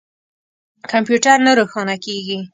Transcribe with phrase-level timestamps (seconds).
[0.91, 2.39] کمپیوټر نه روښانه کیږي